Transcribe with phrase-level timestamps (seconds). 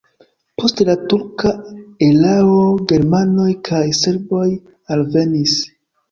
[0.59, 1.49] Post la turka
[2.07, 2.55] erao
[2.91, 4.47] germanoj kaj serboj
[4.97, 5.55] alvenis.